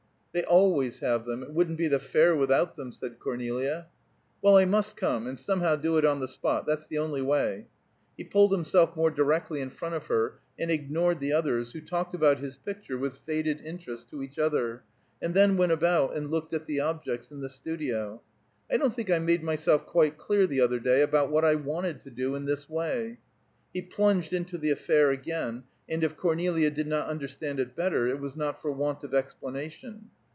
[0.33, 3.87] "They always have them; it wouldn't be the Fair without them," said Cornelia.
[4.41, 7.67] "Well, I must come, and somehow do it on the spot; that's the only way."
[8.15, 12.13] He pulled himself more directly in front of her and ignored the others, who talked
[12.13, 14.83] about his picture with faded interest to each other,
[15.21, 18.21] and then went about, and looked at the objects in the studio.
[18.71, 21.99] "I don't think I made myself quite clear the other day, about what I wanted
[21.99, 23.17] to do in this way."
[23.73, 28.21] He plunged into the affair again, and if Cornelia did not understand it better, it
[28.21, 30.09] was not for want of explanation.